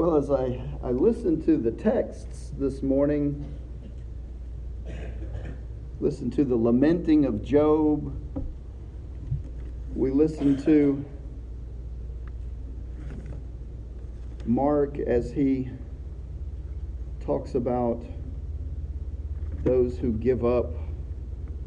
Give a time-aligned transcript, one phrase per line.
[0.00, 3.54] Well, as I, I listened to the texts this morning,
[6.00, 8.18] listened to the lamenting of Job,
[9.94, 11.04] we listened to
[14.46, 15.68] Mark as he
[17.22, 18.02] talks about
[19.64, 20.76] those who give up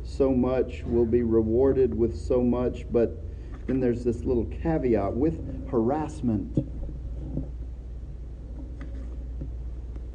[0.03, 3.23] so much will be rewarded with so much, but
[3.67, 6.72] then there's this little caveat with harassment.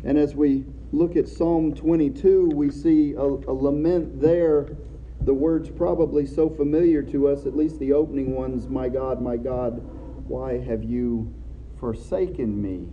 [0.09, 4.75] And as we look at Psalm 22, we see a, a, lament there.
[5.21, 9.37] The words probably so familiar to us, at least the opening ones My God, my
[9.37, 9.83] God,
[10.27, 11.35] why have you
[11.79, 12.89] forsaken me?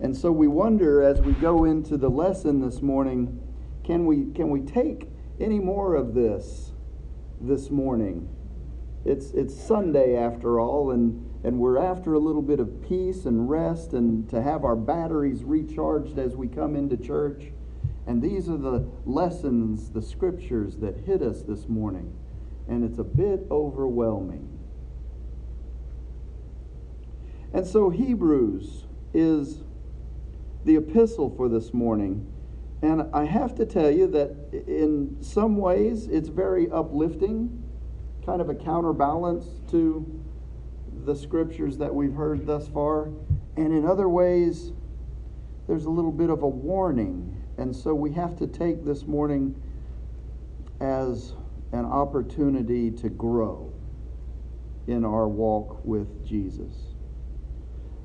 [0.00, 3.40] And so we wonder as we go into the lesson this morning
[3.84, 5.08] can we, can we take
[5.38, 6.72] any more of this
[7.40, 8.28] this morning?
[9.04, 13.50] It's, it's Sunday after all, and, and we're after a little bit of peace and
[13.50, 17.52] rest and to have our batteries recharged as we come into church.
[18.06, 22.12] And these are the lessons, the scriptures that hit us this morning.
[22.68, 24.48] And it's a bit overwhelming.
[27.52, 29.62] And so Hebrews is
[30.64, 32.26] the epistle for this morning.
[32.82, 37.61] And I have to tell you that in some ways it's very uplifting,
[38.24, 40.22] kind of a counterbalance to
[41.04, 43.10] the scriptures that we've heard thus far.
[43.56, 44.72] And in other ways,
[45.66, 47.42] there's a little bit of a warning.
[47.58, 49.60] And so we have to take this morning
[50.80, 51.34] as
[51.72, 53.72] an opportunity to grow
[54.86, 56.94] in our walk with Jesus.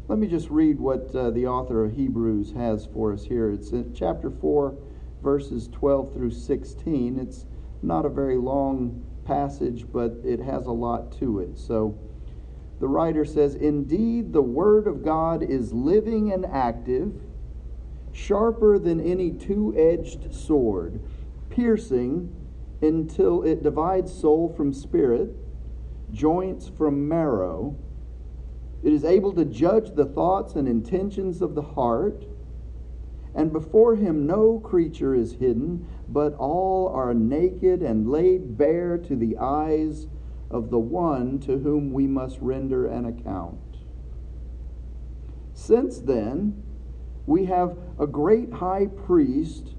[0.08, 3.52] Let me just read what uh, the author of Hebrews has for us here.
[3.52, 4.76] It's in chapter 4,
[5.22, 7.20] verses 12 through 16.
[7.20, 7.46] It's
[7.82, 11.60] not a very long passage, but it has a lot to it.
[11.60, 12.00] So
[12.80, 17.14] the writer says, Indeed, the Word of God is living and active,
[18.12, 21.02] sharper than any two edged sword,
[21.50, 22.34] piercing
[22.82, 25.30] until it divides soul from spirit,
[26.12, 27.76] joints from marrow
[28.84, 32.26] it is able to judge the thoughts and intentions of the heart.
[33.38, 39.16] And before him no creature is hidden, but all are naked and laid bare to
[39.16, 40.08] the eyes
[40.50, 43.60] of the one to whom we must render an account.
[45.54, 46.64] Since then,
[47.28, 49.76] we have a great high priest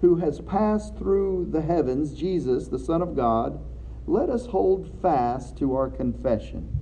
[0.00, 3.60] who has passed through the heavens, Jesus, the Son of God.
[4.08, 6.80] Let us hold fast to our confession.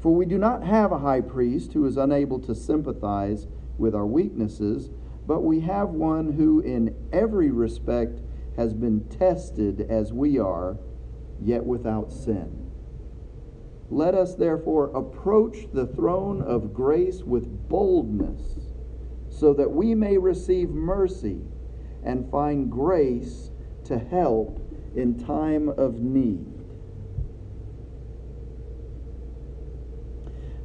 [0.00, 3.46] For we do not have a high priest who is unable to sympathize
[3.78, 4.90] with our weaknesses,
[5.26, 8.20] but we have one who in every respect
[8.56, 10.78] has been tested as we are,
[11.40, 12.70] yet without sin.
[13.90, 18.70] Let us therefore approach the throne of grace with boldness,
[19.28, 21.40] so that we may receive mercy
[22.02, 23.50] and find grace
[23.84, 24.60] to help
[24.94, 26.46] in time of need.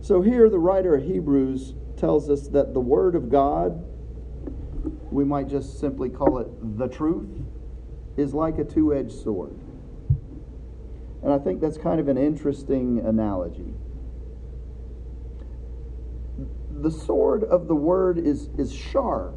[0.01, 3.83] So here, the writer of Hebrews tells us that the Word of God,
[5.11, 7.29] we might just simply call it the truth,
[8.17, 9.55] is like a two edged sword.
[11.21, 13.73] And I think that's kind of an interesting analogy.
[16.71, 19.35] The sword of the Word is, is sharp.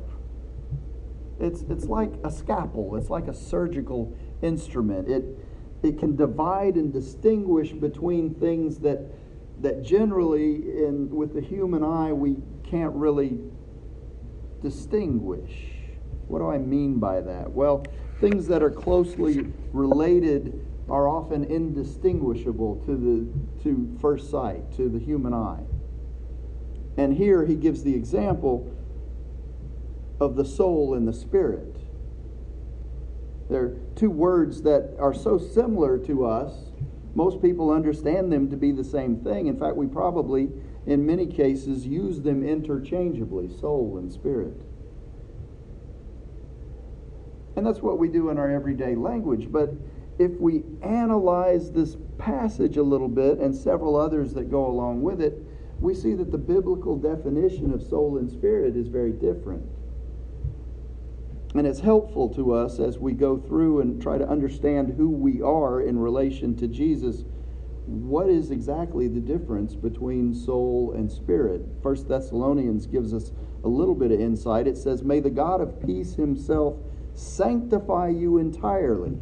[1.40, 5.08] It's, it's like a scalpel, it's like a surgical instrument.
[5.08, 5.24] It,
[5.82, 9.00] it can divide and distinguish between things that
[9.62, 13.38] that generally in with the human eye we can't really
[14.60, 15.52] distinguish.
[16.28, 17.50] What do I mean by that?
[17.50, 17.84] Well,
[18.20, 24.98] things that are closely related are often indistinguishable to the to first sight, to the
[24.98, 25.62] human eye.
[26.96, 28.70] And here he gives the example
[30.20, 31.76] of the soul and the spirit.
[33.48, 36.71] They're two words that are so similar to us
[37.14, 39.46] most people understand them to be the same thing.
[39.46, 40.48] In fact, we probably,
[40.86, 44.56] in many cases, use them interchangeably soul and spirit.
[47.56, 49.48] And that's what we do in our everyday language.
[49.50, 49.74] But
[50.18, 55.20] if we analyze this passage a little bit and several others that go along with
[55.20, 55.38] it,
[55.80, 59.66] we see that the biblical definition of soul and spirit is very different.
[61.54, 65.42] And it's helpful to us as we go through and try to understand who we
[65.42, 67.24] are in relation to Jesus.
[67.84, 71.62] What is exactly the difference between soul and spirit?
[71.82, 73.32] First Thessalonians gives us
[73.64, 74.66] a little bit of insight.
[74.66, 76.76] It says, May the God of peace himself
[77.14, 79.18] sanctify you entirely,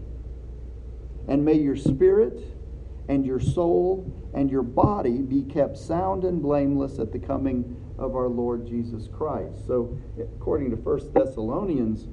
[1.27, 2.41] and may your spirit
[3.09, 8.15] and your soul and your body be kept sound and blameless at the coming of
[8.15, 9.67] our Lord Jesus Christ.
[9.67, 12.07] So, according to 1 Thessalonians,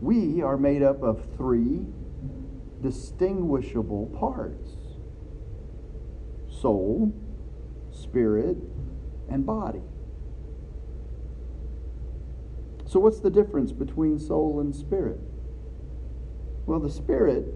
[0.00, 1.86] we are made up of three
[2.82, 4.76] distinguishable parts
[6.60, 7.12] soul,
[7.92, 8.56] spirit,
[9.28, 9.82] and body.
[12.86, 15.20] So, what's the difference between soul and spirit?
[16.66, 17.46] Well, the spirit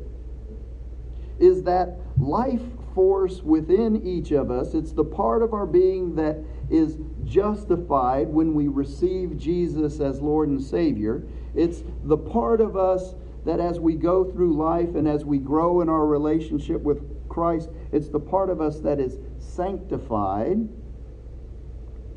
[1.38, 2.60] is that life
[2.94, 4.74] force within each of us.
[4.74, 6.38] It's the part of our being that
[6.68, 11.24] is justified when we receive Jesus as Lord and Savior.
[11.54, 13.14] It's the part of us
[13.44, 17.70] that as we go through life and as we grow in our relationship with Christ,
[17.92, 20.68] it's the part of us that is sanctified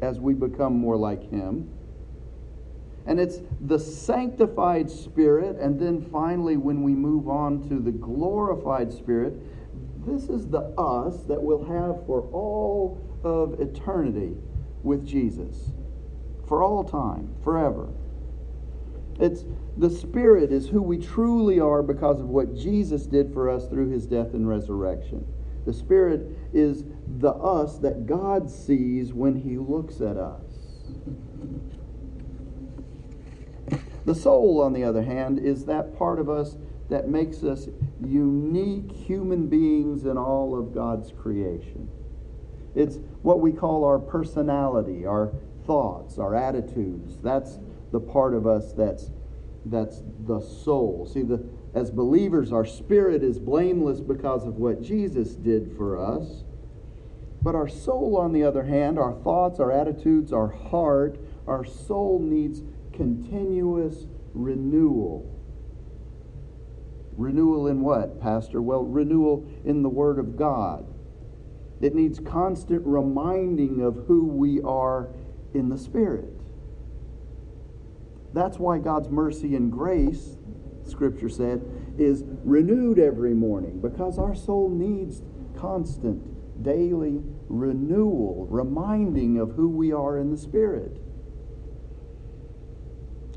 [0.02, 1.70] as we become more like Him.
[3.06, 8.94] And it's the sanctified spirit, and then finally, when we move on to the glorified
[8.94, 9.34] spirit,
[10.06, 14.36] this is the us that we'll have for all of eternity
[14.84, 15.72] with Jesus.
[16.48, 17.90] For all time, forever.
[19.24, 19.46] It's
[19.78, 23.90] the Spirit is who we truly are because of what Jesus did for us through
[23.90, 25.26] his death and resurrection.
[25.66, 30.44] The Spirit is the us that God sees when he looks at us.
[34.04, 36.58] The soul, on the other hand, is that part of us
[36.90, 37.70] that makes us
[38.06, 41.88] unique human beings in all of God's creation.
[42.76, 45.32] It's what we call our personality, our
[45.66, 47.20] thoughts, our attitudes.
[47.24, 47.58] That's
[47.94, 49.12] the part of us that's
[49.66, 51.10] that's the soul.
[51.12, 51.42] See, the,
[51.74, 56.44] as believers, our spirit is blameless because of what Jesus did for us.
[57.42, 61.18] But our soul, on the other hand, our thoughts, our attitudes, our heart,
[61.48, 62.62] our soul needs
[62.92, 65.30] continuous renewal.
[67.16, 68.62] Renewal in what, Pastor?
[68.62, 70.86] Well, renewal in the Word of God.
[71.80, 75.10] It needs constant reminding of who we are
[75.54, 76.43] in the Spirit.
[78.34, 80.38] That's why God's mercy and grace,
[80.86, 81.64] Scripture said,
[81.98, 85.22] is renewed every morning because our soul needs
[85.56, 91.00] constant, daily renewal, reminding of who we are in the Spirit.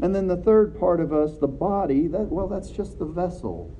[0.00, 3.74] And then the third part of us, the body, that well, that's just the vessel.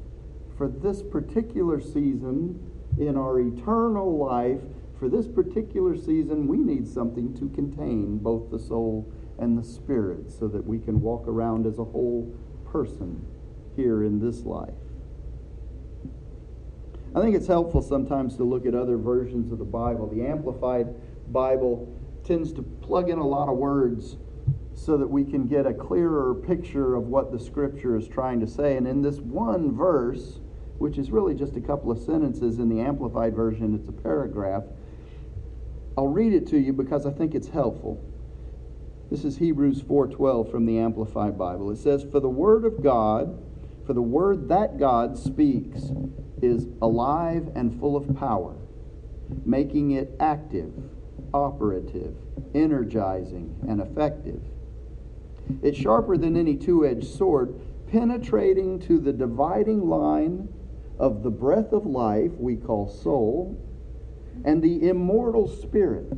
[0.57, 4.61] For this particular season in our eternal life,
[4.99, 10.31] for this particular season, we need something to contain both the soul and the spirit
[10.31, 12.35] so that we can walk around as a whole
[12.71, 13.25] person
[13.77, 14.75] here in this life.
[17.15, 20.07] I think it's helpful sometimes to look at other versions of the Bible.
[20.07, 20.89] The Amplified
[21.33, 21.95] Bible
[22.25, 24.17] tends to plug in a lot of words
[24.75, 28.47] so that we can get a clearer picture of what the scripture is trying to
[28.47, 28.77] say.
[28.77, 30.41] And in this one verse,
[30.79, 34.65] which is really just a couple of sentences in the Amplified Version, it's a paragraph.
[35.97, 38.05] I'll read it to you because I think it's helpful.
[39.09, 41.71] This is Hebrews 4:12 from the Amplified Bible.
[41.71, 43.39] It says, "For the word of God,
[43.85, 45.93] for the word that God speaks
[46.43, 48.55] is alive and full of power,
[49.45, 50.73] making it active,
[51.33, 52.17] operative,
[52.53, 54.41] energizing, and effective."
[55.63, 57.55] It's sharper than any two edged sword,
[57.87, 60.49] penetrating to the dividing line
[60.99, 63.55] of the breath of life we call soul
[64.45, 66.13] and the immortal spirit,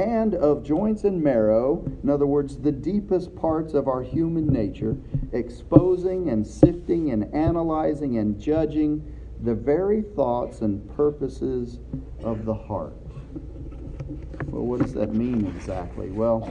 [0.00, 4.96] and of joints and marrow, in other words, the deepest parts of our human nature,
[5.32, 11.80] exposing and sifting and analyzing and judging the very thoughts and purposes
[12.24, 12.94] of the heart.
[14.46, 16.10] Well, what does that mean exactly?
[16.10, 16.50] Well,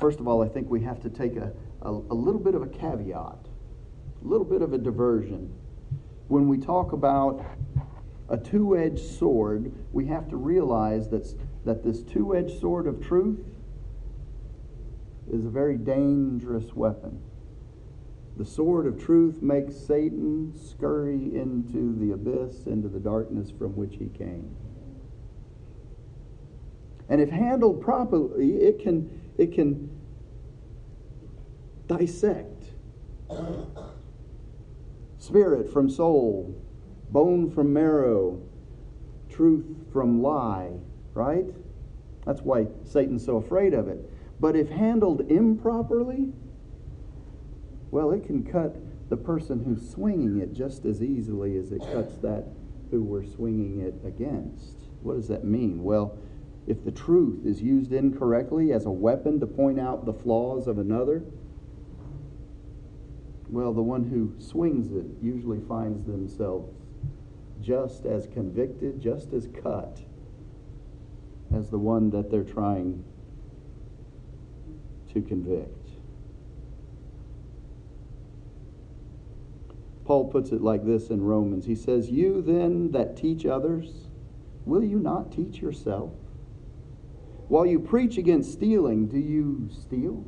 [0.00, 2.62] first of all, I think we have to take a, a, a little bit of
[2.62, 3.38] a caveat,
[4.24, 5.52] a little bit of a diversion.
[6.28, 7.44] When we talk about
[8.28, 11.34] a two edged sword, we have to realize that,
[11.68, 13.44] that this two edged sword of truth
[15.30, 17.20] is a very dangerous weapon.
[18.38, 23.96] The sword of truth makes Satan scurry into the abyss, into the darkness from which
[23.96, 24.56] he came.
[27.10, 29.90] And if handled properly, it can, it can
[31.86, 32.64] dissect
[35.18, 36.58] spirit from soul,
[37.10, 38.40] bone from marrow,
[39.28, 40.70] truth from lie,
[41.18, 41.44] right?
[42.24, 43.98] That's why Satan's so afraid of it.
[44.40, 46.32] But if handled improperly,
[47.90, 48.76] well, it can cut
[49.08, 52.44] the person who's swinging it just as easily as it cuts that
[52.90, 54.76] who we're swinging it against.
[55.02, 55.82] What does that mean?
[55.82, 56.16] Well,
[56.68, 60.78] if the truth is used incorrectly as a weapon to point out the flaws of
[60.78, 61.24] another,
[63.48, 66.76] well, the one who swings it usually finds themselves
[67.60, 70.02] just as convicted, just as cut
[71.54, 73.04] as the one that they're trying
[75.12, 75.74] to convict.
[80.04, 81.66] Paul puts it like this in Romans.
[81.66, 84.08] He says, You then that teach others,
[84.64, 86.12] will you not teach yourself?
[87.48, 90.24] While you preach against stealing, do you steal?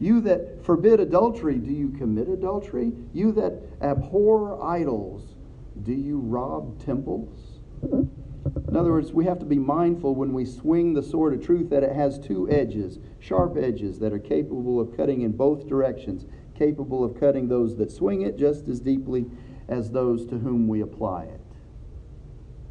[0.00, 2.92] You that forbid adultery, do you commit adultery?
[3.12, 5.34] You that abhor idols,
[5.82, 7.60] do you rob temples?
[8.68, 11.70] In other words, we have to be mindful when we swing the sword of truth
[11.70, 16.26] that it has two edges, sharp edges that are capable of cutting in both directions,
[16.56, 19.26] capable of cutting those that swing it just as deeply
[19.68, 21.40] as those to whom we apply it.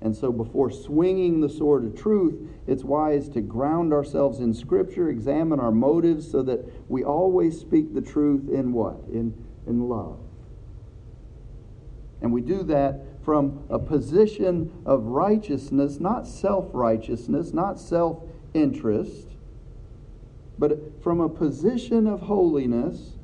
[0.02, 2.36] And so, before swinging the sword of truth,
[2.68, 7.96] it's wise to ground ourselves in Scripture, examine our motives so that we always speak
[7.96, 9.00] the truth in what?
[9.12, 9.34] In,
[9.66, 10.20] in love.
[12.22, 19.28] And we do that from a position of righteousness, not self righteousness, not self interest,
[20.58, 23.18] but from a position of holiness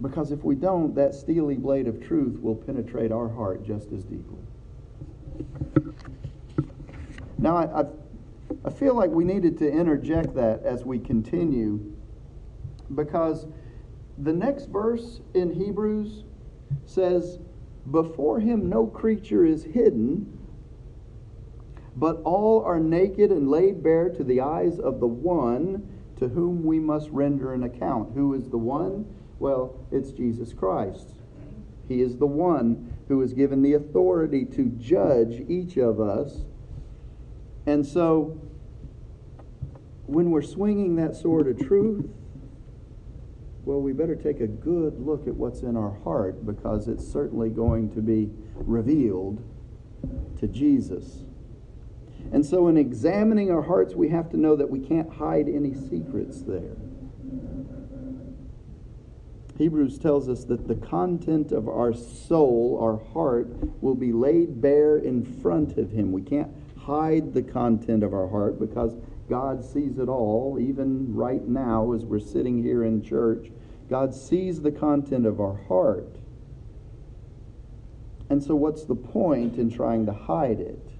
[0.00, 4.04] Because if we don't, that steely blade of truth will penetrate our heart just as
[4.04, 4.38] deeply.
[7.36, 7.84] Now, I, I,
[8.64, 11.94] I, feel like we needed to interject that as we continue
[12.94, 13.46] because
[14.18, 16.24] the next verse in Hebrews
[16.86, 17.38] says,
[17.90, 20.38] Before him no creature is hidden,
[21.96, 26.64] but all are naked and laid bare to the eyes of the one to whom
[26.64, 28.12] we must render an account.
[28.14, 29.06] Who is the one?
[29.38, 31.14] Well, it's Jesus Christ.
[31.88, 36.44] He is the one who is given the authority to judge each of us.
[37.66, 38.38] And so,
[40.06, 42.08] when we're swinging that sword of truth,
[43.64, 47.50] well, we better take a good look at what's in our heart because it's certainly
[47.50, 49.42] going to be revealed
[50.38, 51.24] to Jesus.
[52.32, 55.74] And so, in examining our hearts, we have to know that we can't hide any
[55.74, 56.76] secrets there.
[59.58, 63.48] Hebrews tells us that the content of our soul, our heart,
[63.82, 66.12] will be laid bare in front of Him.
[66.12, 66.50] We can't
[66.84, 68.94] hide the content of our heart because
[69.28, 73.48] God sees it all, even right now as we're sitting here in church.
[73.88, 76.16] God sees the content of our heart.
[78.28, 80.90] And so, what's the point in trying to hide it?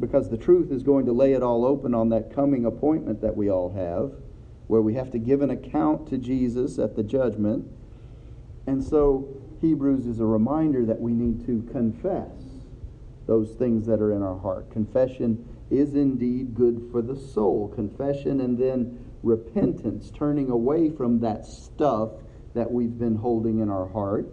[0.00, 3.36] Because the truth is going to lay it all open on that coming appointment that
[3.36, 4.12] we all have
[4.68, 7.66] where we have to give an account to Jesus at the judgment.
[8.66, 9.28] And so
[9.60, 12.30] Hebrews is a reminder that we need to confess
[13.28, 14.72] those things that are in our heart.
[14.72, 17.68] Confession is indeed good for the soul.
[17.68, 22.10] Confession and then repentance, turning away from that stuff
[22.54, 24.26] that we've been holding in our heart.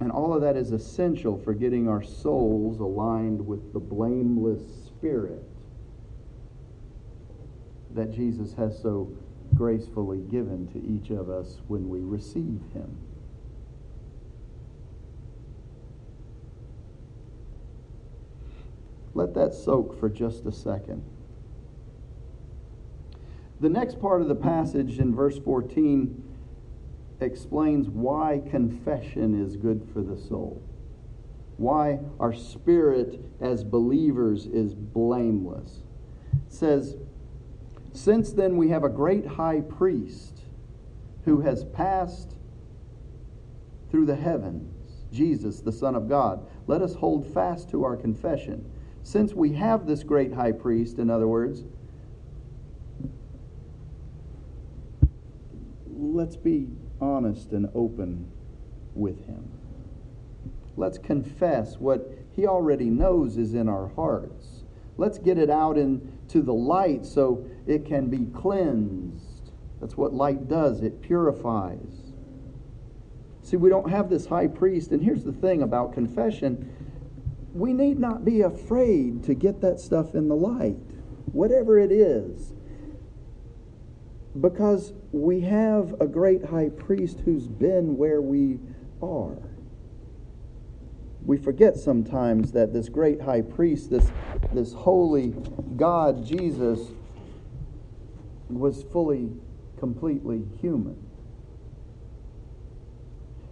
[0.00, 5.42] And all of that is essential for getting our souls aligned with the blameless spirit
[7.94, 9.10] that Jesus has so
[9.54, 13.05] gracefully given to each of us when we receive him.
[19.16, 21.02] Let that soak for just a second.
[23.60, 26.22] The next part of the passage in verse 14
[27.20, 30.62] explains why confession is good for the soul,
[31.56, 35.78] why our spirit as believers is blameless.
[36.34, 36.96] It says,
[37.94, 40.42] since then, we have a great high priest
[41.24, 42.36] who has passed
[43.90, 46.46] through the heavens, Jesus, the Son of God.
[46.66, 48.70] Let us hold fast to our confession.
[49.06, 51.62] Since we have this great high priest, in other words,
[55.96, 56.66] let's be
[57.00, 58.28] honest and open
[58.96, 59.48] with him.
[60.76, 64.64] Let's confess what he already knows is in our hearts.
[64.96, 69.52] Let's get it out into the light so it can be cleansed.
[69.80, 72.12] That's what light does, it purifies.
[73.44, 76.72] See, we don't have this high priest, and here's the thing about confession
[77.56, 80.76] we need not be afraid to get that stuff in the light,
[81.32, 82.52] whatever it is,
[84.40, 88.58] because we have a great high priest who's been where we
[89.02, 89.38] are
[91.26, 94.12] we forget sometimes that this great high priest, this,
[94.52, 95.34] this holy
[95.76, 96.78] God, Jesus,
[98.48, 99.32] was fully,
[99.76, 101.05] completely human.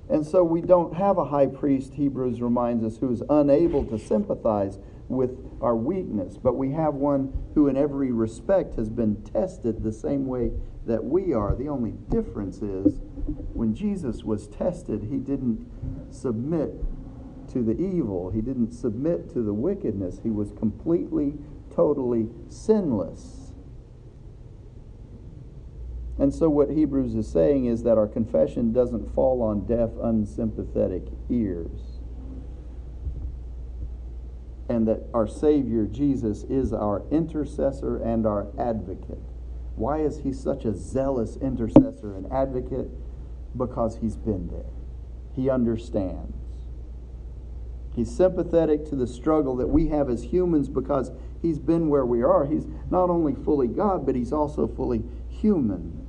[0.08, 3.98] And so we don't have a high priest, Hebrews reminds us, who is unable to
[3.98, 9.82] sympathize with our weakness, but we have one who, in every respect, has been tested
[9.82, 10.50] the same way
[10.86, 11.54] that we are.
[11.54, 13.00] The only difference is
[13.52, 15.66] when Jesus was tested, he didn't
[16.10, 16.72] submit
[17.52, 20.20] to the evil, he didn't submit to the wickedness.
[20.22, 21.34] He was completely,
[21.74, 23.43] totally sinless.
[26.18, 31.02] And so, what Hebrews is saying is that our confession doesn't fall on deaf, unsympathetic
[31.28, 31.98] ears.
[34.68, 39.20] And that our Savior, Jesus, is our intercessor and our advocate.
[39.74, 42.88] Why is he such a zealous intercessor and advocate?
[43.56, 44.70] Because he's been there,
[45.34, 46.36] he understands.
[47.94, 52.22] He's sympathetic to the struggle that we have as humans because he's been where we
[52.22, 52.44] are.
[52.44, 56.03] He's not only fully God, but he's also fully human.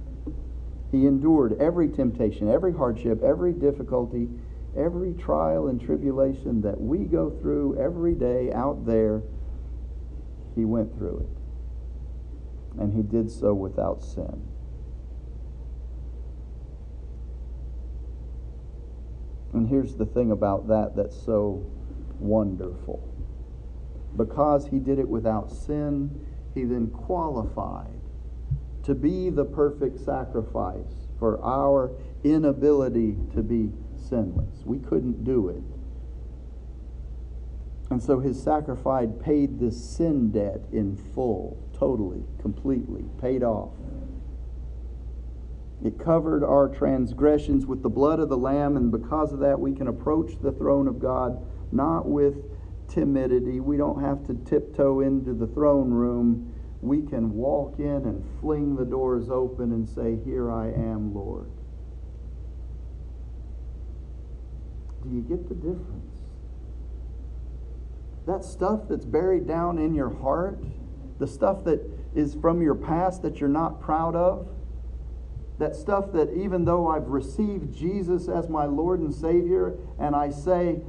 [0.96, 4.30] He endured every temptation, every hardship, every difficulty,
[4.78, 9.22] every trial and tribulation that we go through every day out there.
[10.56, 12.80] He went through it.
[12.82, 14.42] And he did so without sin.
[19.52, 21.70] And here's the thing about that that's so
[22.20, 23.06] wonderful.
[24.16, 28.00] Because he did it without sin, he then qualified
[28.86, 31.92] to be the perfect sacrifice for our
[32.24, 34.64] inability to be sinless.
[34.64, 35.64] We couldn't do it.
[37.92, 43.74] And so his sacrifice paid the sin debt in full, totally, completely, paid off.
[45.84, 49.74] It covered our transgressions with the blood of the Lamb, and because of that, we
[49.74, 52.36] can approach the throne of God not with
[52.88, 53.60] timidity.
[53.60, 56.55] We don't have to tiptoe into the throne room
[56.86, 61.50] we can walk in and fling the doors open and say, Here I am, Lord.
[65.04, 66.22] Do you get the difference?
[68.26, 70.60] That stuff that's buried down in your heart,
[71.20, 71.82] the stuff that
[72.16, 74.48] is from your past that you're not proud of,
[75.60, 80.30] that stuff that even though I've received Jesus as my Lord and Savior, and I
[80.32, 80.82] say,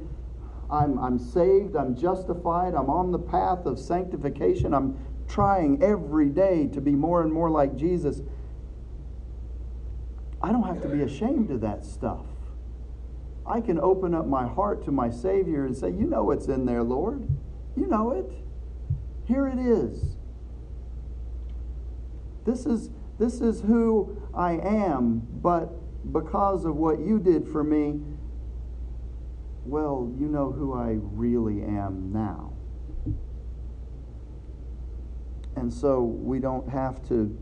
[0.69, 6.67] I'm, I'm saved, I'm justified, I'm on the path of sanctification, I'm trying every day
[6.67, 8.21] to be more and more like Jesus,
[10.41, 12.25] I don't have to be ashamed of that stuff.
[13.45, 16.65] I can open up my heart to my Savior and say, You know what's in
[16.65, 17.27] there, Lord.
[17.75, 18.31] You know it.
[19.25, 20.15] Here it is.
[22.45, 25.71] This is, this is who I am, but
[26.13, 27.99] because of what you did for me,
[29.65, 32.46] well, you know who I really am now.
[35.57, 37.35] And so we don't have to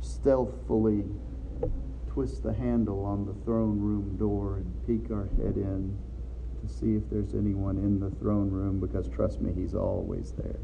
[0.00, 1.04] stealthily
[2.08, 5.96] twist the handle on the throne room door and peek our head in
[6.60, 10.58] to see if there's anyone in the throne room because trust me, he's always there.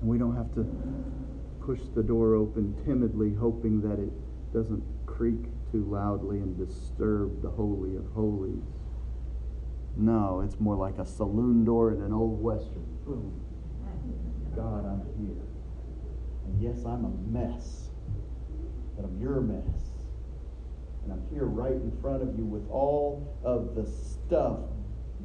[0.00, 0.64] And we don't have to
[1.60, 4.12] push the door open timidly, hoping that it
[4.52, 8.62] doesn't creak too loudly and disturb the Holy of Holies.
[9.96, 12.84] No, it's more like a saloon door in an old western.
[13.04, 13.40] Boom.
[14.56, 15.42] God, I'm here.
[16.46, 17.90] And yes, I'm a mess,
[18.96, 19.90] but I'm your mess.
[21.04, 24.60] And I'm here right in front of you with all of the stuff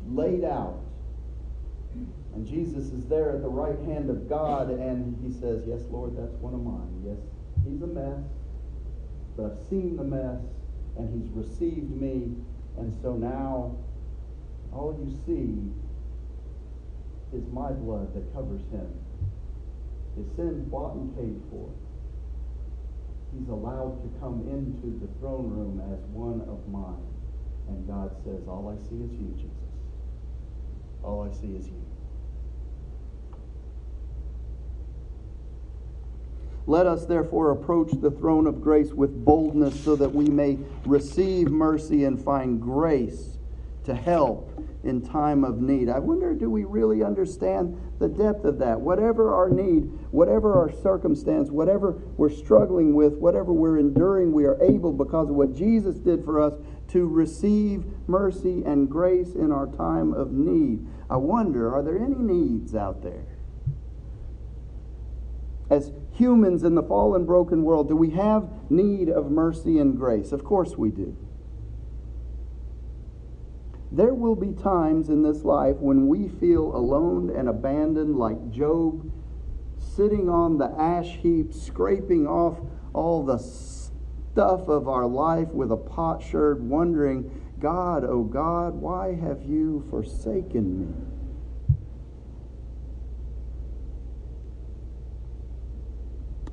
[0.08, 0.80] laid out.
[2.34, 6.16] And Jesus is there at the right hand of God, and he says, Yes, Lord,
[6.16, 7.02] that's one of mine.
[7.04, 7.18] Yes,
[7.66, 8.24] he's a mess,
[9.36, 10.42] but I've seen the mess,
[10.98, 12.36] and he's received me.
[12.78, 13.76] And so now
[14.74, 15.72] all you see
[17.38, 18.88] is my blood that covers him.
[20.16, 21.70] His sins bought and paid for.
[23.38, 27.06] He's allowed to come into the throne room as one of mine.
[27.68, 29.52] And God says, All I see is you, Jesus.
[31.04, 31.86] All I see is you.
[36.66, 41.50] Let us therefore approach the throne of grace with boldness so that we may receive
[41.50, 43.38] mercy and find grace
[43.86, 44.49] to help
[44.84, 45.90] in time of need.
[45.90, 48.80] I wonder, do we really understand the depth of that?
[48.80, 54.62] Whatever our need, whatever our circumstance, whatever we're struggling with, whatever we're enduring, we are
[54.62, 56.54] able, because of what Jesus did for us,
[56.90, 60.88] to receive mercy and grace in our time of need.
[61.10, 63.38] I wonder, are there any needs out there?
[65.70, 70.32] As humans in the fallen, broken world, do we have need of mercy and grace?
[70.32, 71.16] Of course we do.
[73.92, 79.12] There will be times in this life when we feel alone and abandoned, like Job,
[79.78, 82.60] sitting on the ash heap, scraping off
[82.94, 89.44] all the stuff of our life with a potsherd, wondering, God, oh God, why have
[89.44, 90.94] you forsaken me?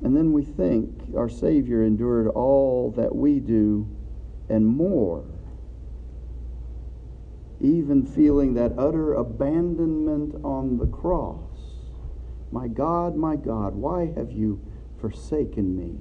[0.01, 3.87] And then we think our Savior endured all that we do
[4.49, 5.23] and more,
[7.59, 11.41] even feeling that utter abandonment on the cross.
[12.51, 14.61] My God, my God, why have you
[14.99, 15.99] forsaken me?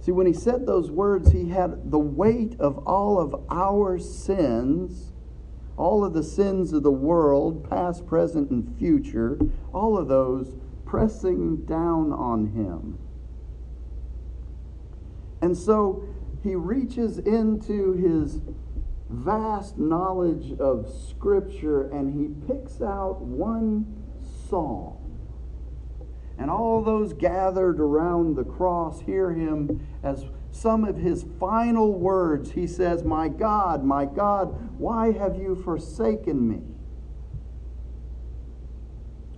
[0.00, 5.12] See, when he said those words, he had the weight of all of our sins,
[5.76, 9.38] all of the sins of the world, past, present, and future,
[9.72, 12.98] all of those pressing down on him.
[15.40, 16.04] And so
[16.42, 18.40] he reaches into his
[19.08, 23.86] vast knowledge of Scripture and he picks out one
[24.48, 24.96] psalm.
[26.38, 32.52] And all those gathered around the cross hear him as some of his final words.
[32.52, 36.62] He says, My God, my God, why have you forsaken me?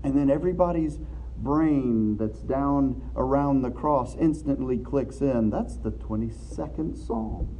[0.02, 0.98] And then everybody's
[1.44, 5.50] brain that's down around the cross instantly clicks in.
[5.50, 7.56] That's the 22nd Psalm.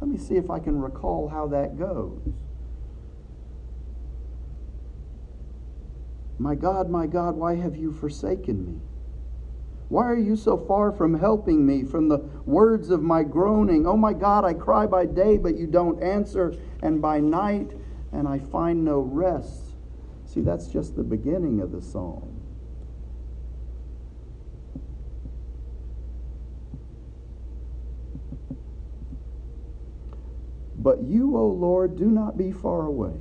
[0.00, 2.32] Let me see if I can recall how that goes.
[6.38, 8.80] My God, my God, why have you forsaken me?
[9.88, 13.86] Why are you so far from helping me, from the words of my groaning?
[13.86, 17.72] Oh my God, I cry by day, but you don't answer, and by night,
[18.12, 19.74] and I find no rest.
[20.26, 22.37] See, that's just the beginning of the psalm.
[30.88, 33.12] But you, O Lord, do not be far away.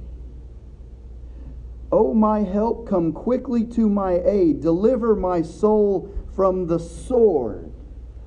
[1.91, 4.61] O my help, come quickly to my aid.
[4.61, 7.73] Deliver my soul from the sword,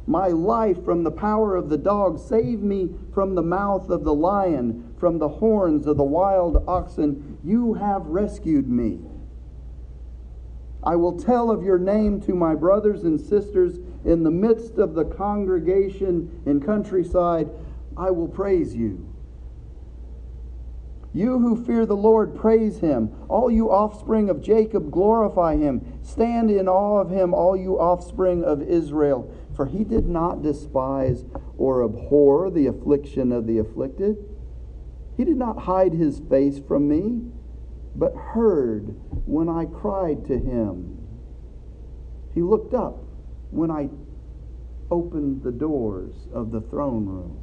[0.07, 2.19] my life from the power of the dog.
[2.19, 7.39] Save me from the mouth of the lion, from the horns of the wild oxen.
[7.43, 9.01] You have rescued me.
[10.83, 14.93] I will tell of your name to my brothers and sisters in the midst of
[14.93, 17.49] the congregation and countryside.
[17.97, 19.10] I will praise you.
[21.13, 23.11] You who fear the Lord, praise him.
[23.29, 25.99] All you offspring of Jacob, glorify him.
[26.03, 29.35] Stand in awe of him, all you offspring of Israel.
[29.57, 31.25] For he did not despise
[31.59, 34.17] or abhor the affliction of the afflicted.
[35.17, 37.23] He did not hide his face from me,
[37.97, 38.95] but heard
[39.27, 40.97] when I cried to him.
[42.33, 43.03] He looked up
[43.51, 43.91] when I
[44.91, 47.40] opened the doors of the throne room.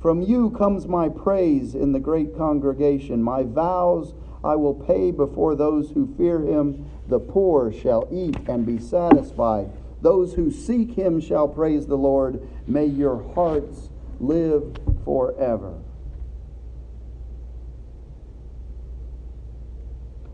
[0.00, 3.22] From you comes my praise in the great congregation.
[3.22, 6.88] My vows I will pay before those who fear him.
[7.08, 9.70] The poor shall eat and be satisfied.
[10.00, 12.46] Those who seek him shall praise the Lord.
[12.66, 15.74] May your hearts live forever.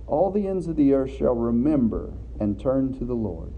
[0.07, 3.53] All the ends of the earth shall remember and turn to the Lord.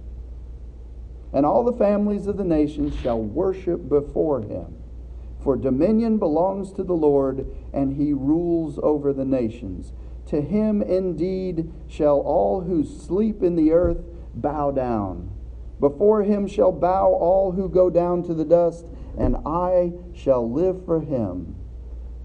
[1.32, 4.76] And all the families of the nations shall worship before him.
[5.46, 9.92] For dominion belongs to the Lord, and he rules over the nations.
[10.26, 14.04] To him indeed shall all who sleep in the earth
[14.34, 15.30] bow down.
[15.78, 20.84] Before him shall bow all who go down to the dust, and I shall live
[20.84, 21.54] for him.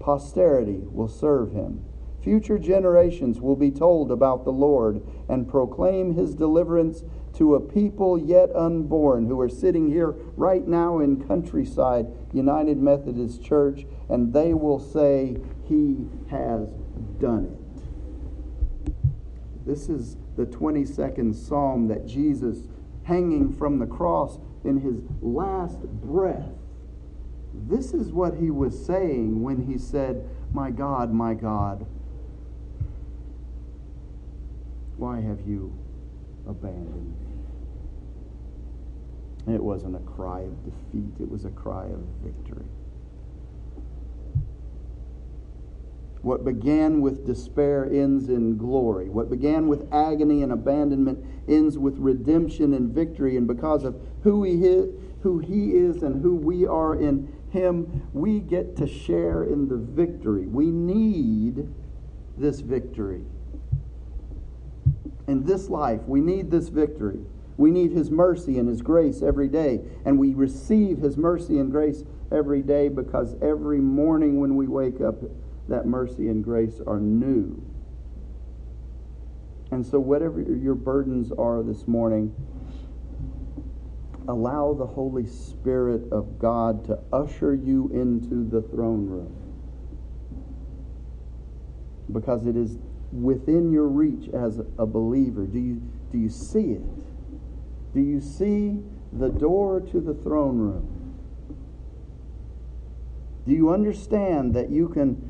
[0.00, 1.84] Posterity will serve him.
[2.22, 7.04] Future generations will be told about the Lord and proclaim his deliverance
[7.34, 13.42] to a people yet unborn who are sitting here right now in Countryside United Methodist
[13.42, 15.96] Church, and they will say, He
[16.30, 16.68] has
[17.18, 17.58] done it.
[19.64, 22.68] This is the 22nd Psalm that Jesus,
[23.04, 26.50] hanging from the cross in his last breath,
[27.54, 31.86] this is what he was saying when he said, My God, my God,
[34.96, 35.76] why have you
[36.46, 37.14] abandoned
[39.46, 39.54] me?
[39.54, 42.66] It wasn't a cry of defeat, it was a cry of victory.
[46.22, 49.08] What began with despair ends in glory.
[49.08, 53.36] What began with agony and abandonment ends with redemption and victory.
[53.36, 58.08] And because of who he is, who he is and who we are in him,
[58.12, 60.46] we get to share in the victory.
[60.46, 61.68] We need
[62.38, 63.24] this victory.
[65.26, 67.20] In this life, we need this victory.
[67.56, 69.80] We need His mercy and His grace every day.
[70.04, 75.00] And we receive His mercy and grace every day because every morning when we wake
[75.00, 75.22] up,
[75.68, 77.62] that mercy and grace are new.
[79.70, 82.34] And so, whatever your burdens are this morning,
[84.28, 89.34] allow the Holy Spirit of God to usher you into the throne room.
[92.12, 92.76] Because it is
[93.12, 95.44] within your reach as a believer.
[95.44, 97.94] Do you, do you see it?
[97.94, 98.80] Do you see
[99.12, 101.14] the door to the throne room?
[103.46, 105.28] Do you understand that you can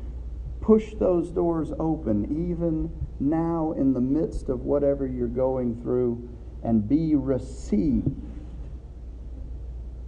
[0.61, 6.29] push those doors open even now in the midst of whatever you're going through
[6.63, 8.15] and be received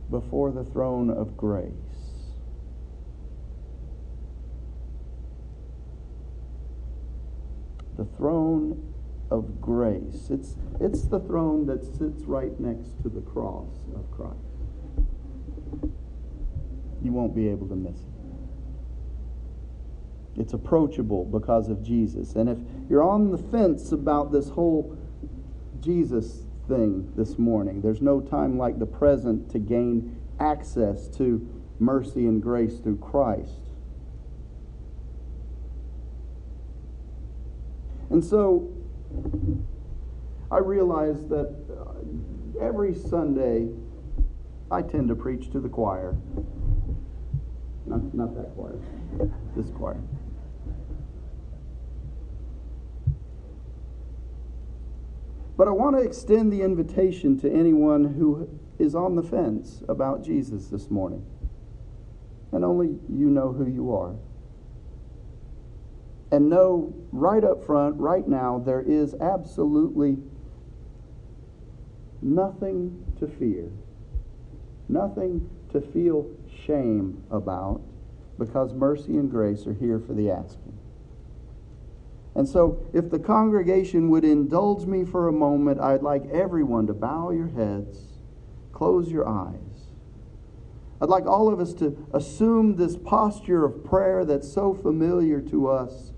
[0.09, 1.84] before the throne of grace?
[7.97, 8.93] The throne
[9.31, 10.27] of grace.
[10.29, 14.35] It's, it's the throne that sits right next to the cross of Christ.
[17.01, 18.15] You won't be able to miss it.
[20.37, 22.33] It's approachable because of Jesus.
[22.33, 22.57] And if
[22.89, 24.97] you're on the fence about this whole
[25.79, 31.47] Jesus thing this morning, there's no time like the present to gain access to
[31.79, 33.64] mercy and grace through Christ.
[38.09, 38.71] And so
[40.51, 43.67] I realize that uh, every Sunday
[44.71, 46.15] I tend to preach to the choir.
[47.85, 48.79] Not, not that choir,
[49.55, 49.99] this choir.
[55.57, 60.23] But I want to extend the invitation to anyone who is on the fence about
[60.23, 61.25] Jesus this morning.
[62.51, 64.15] And only you know who you are.
[66.35, 70.17] And know right up front, right now, there is absolutely
[72.21, 73.71] nothing to fear,
[74.89, 76.29] nothing to feel
[76.65, 77.81] shame about,
[78.37, 80.77] because mercy and grace are here for the asking.
[82.35, 86.93] And so, if the congregation would indulge me for a moment, I'd like everyone to
[86.93, 88.19] bow your heads,
[88.73, 89.87] close your eyes.
[91.01, 95.69] I'd like all of us to assume this posture of prayer that's so familiar to
[95.69, 96.11] us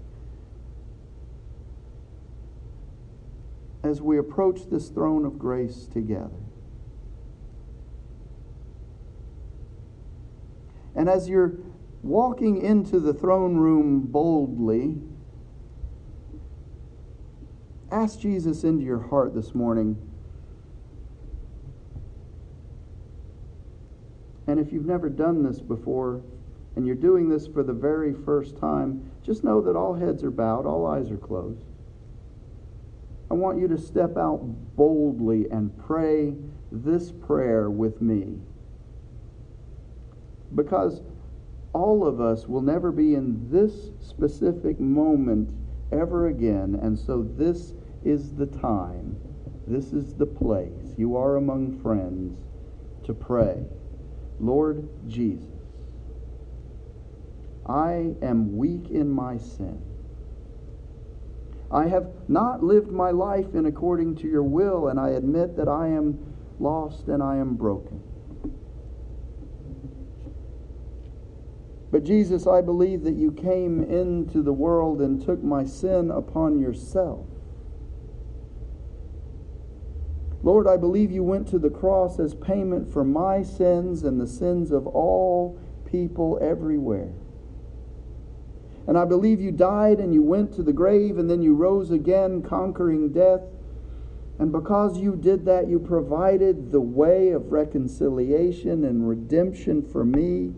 [3.88, 6.30] as we approach this throne of grace together.
[10.96, 11.54] And as you're
[12.04, 14.98] walking into the throne room boldly,
[17.92, 19.98] Ask Jesus into your heart this morning.
[24.46, 26.22] And if you've never done this before,
[26.76, 30.32] and you're doing this for the very first time, just know that all heads are
[30.32, 31.64] bowed, all eyes are closed.
[33.30, 34.42] I want you to step out
[34.76, 36.34] boldly and pray
[36.72, 38.40] this prayer with me.
[40.56, 41.02] Because
[41.74, 45.54] all of us will never be in this specific moment
[45.92, 46.80] ever again.
[46.82, 49.18] And so this is the time,
[49.68, 50.96] this is the place.
[50.98, 52.40] You are among friends
[53.06, 53.66] to pray.
[54.40, 55.44] Lord Jesus,
[57.66, 59.82] I am weak in my sin.
[61.72, 65.68] I have not lived my life in according to your will, and I admit that
[65.68, 68.02] I am lost and I am broken.
[71.92, 76.60] But Jesus, I believe that you came into the world and took my sin upon
[76.60, 77.26] yourself.
[80.44, 84.28] Lord, I believe you went to the cross as payment for my sins and the
[84.28, 87.12] sins of all people everywhere.
[88.88, 91.92] And I believe you died and you went to the grave and then you rose
[91.92, 93.42] again, conquering death.
[94.40, 100.54] And because you did that, you provided the way of reconciliation and redemption for me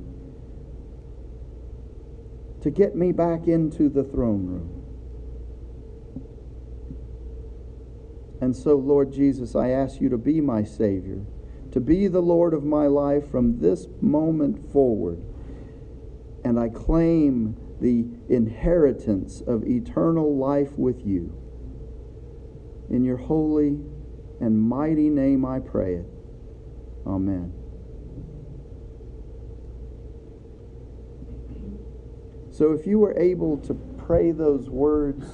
[2.62, 4.76] to get me back into the throne room.
[8.42, 11.26] And so, Lord Jesus, I ask you to be my Savior,
[11.72, 15.22] to be the Lord of my life from this moment forward.
[16.44, 21.36] And I claim the inheritance of eternal life with you.
[22.90, 23.80] In your holy
[24.42, 26.06] and mighty name I pray it.
[27.06, 27.54] Amen.
[32.52, 35.26] So if you were able to pray those words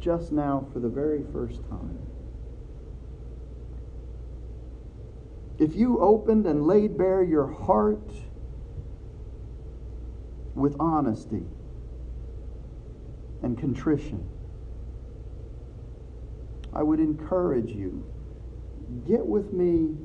[0.00, 1.98] just now for the very first time,
[5.58, 8.10] if you opened and laid bare your heart
[10.54, 11.44] with honesty
[13.42, 14.28] and contrition,
[16.72, 18.04] I would encourage you
[19.06, 19.96] get with me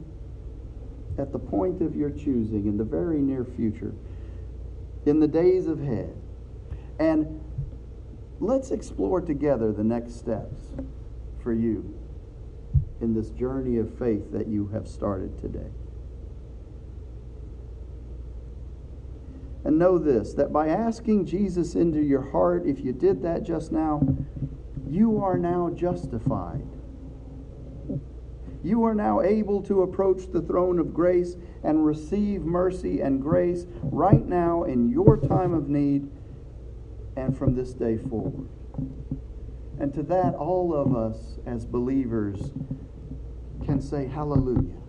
[1.17, 3.93] at the point of your choosing in the very near future,
[5.05, 6.15] in the days ahead.
[6.99, 7.41] And
[8.39, 10.59] let's explore together the next steps
[11.41, 11.97] for you
[13.01, 15.69] in this journey of faith that you have started today.
[19.65, 23.71] And know this that by asking Jesus into your heart, if you did that just
[23.71, 24.01] now,
[24.87, 26.67] you are now justified.
[28.63, 33.65] You are now able to approach the throne of grace and receive mercy and grace
[33.81, 36.09] right now in your time of need
[37.17, 38.47] and from this day forward.
[39.79, 42.53] And to that, all of us as believers
[43.65, 44.79] can say, Hallelujah.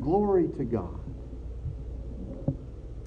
[0.00, 0.99] Glory to God.